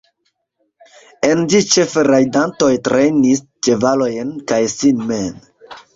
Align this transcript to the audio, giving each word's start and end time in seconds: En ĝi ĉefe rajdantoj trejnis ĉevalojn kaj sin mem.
En 1.27 1.43
ĝi 1.51 1.59
ĉefe 1.75 2.05
rajdantoj 2.09 2.71
trejnis 2.89 3.45
ĉevalojn 3.69 4.33
kaj 4.53 4.63
sin 4.77 5.05
mem. 5.13 5.37